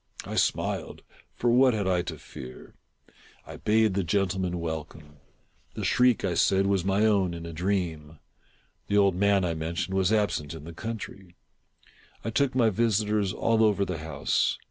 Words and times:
I 0.25 0.33
smiled,— 0.33 1.03
for 1.35 1.51
™hgt 1.51 1.73
hnii 1.75 1.97
T 2.03 2.03
to 2.05 2.15
fea1*? 2.15 2.73
I 3.45 3.57
bade 3.57 3.93
the 3.93 4.03
gentle 4.03 4.41
men 4.41 4.59
welcome. 4.59 5.17
The 5.75 5.83
shriek, 5.85 6.25
I 6.25 6.33
said, 6.33 6.65
was 6.65 6.83
my 6.83 7.05
own 7.05 7.35
in 7.35 7.45
a 7.45 7.53
dream. 7.53 8.17
The 8.87 8.97
old 8.97 9.13
man, 9.13 9.45
I 9.45 9.53
mentioned, 9.53 9.95
was 9.95 10.11
absent 10.11 10.55
in 10.55 10.63
the 10.63 10.73
country. 10.73 11.35
I 12.25 12.31
took 12.31 12.55
my 12.55 12.71
visitors 12.71 13.31
all 13.31 13.63
over 13.63 13.85
the 13.85 13.99
house. 13.99 14.57